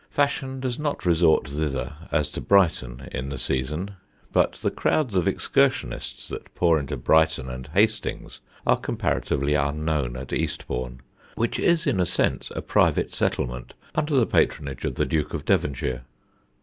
Fashion 0.09 0.59
does 0.59 0.79
not 0.79 1.05
resort 1.05 1.47
thither 1.47 1.93
as 2.11 2.31
to 2.31 2.41
Brighton 2.41 3.07
in 3.11 3.29
the 3.29 3.37
season, 3.37 3.91
but 4.33 4.53
the 4.53 4.71
crowds 4.71 5.13
of 5.13 5.27
excursionists 5.27 6.27
that 6.29 6.55
pour 6.55 6.79
into 6.79 6.97
Brighton 6.97 7.51
and 7.51 7.67
Hastings 7.67 8.39
are 8.65 8.77
comparatively 8.79 9.53
unknown 9.53 10.17
at 10.17 10.33
Eastbourne; 10.33 11.01
which 11.35 11.59
is 11.59 11.85
in 11.85 11.99
a 11.99 12.07
sense 12.07 12.51
a 12.55 12.63
private 12.63 13.13
settlement, 13.13 13.75
under 13.93 14.15
the 14.15 14.25
patronage 14.25 14.85
of 14.85 14.95
the 14.95 15.05
Duke 15.05 15.35
of 15.35 15.45
Devonshire. 15.45 16.01